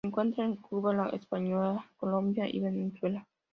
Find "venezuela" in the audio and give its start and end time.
2.59-3.27